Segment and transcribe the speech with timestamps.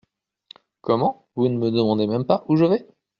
[0.81, 1.27] Comment!
[1.35, 2.87] vous ne me demandez même pas où je vais?…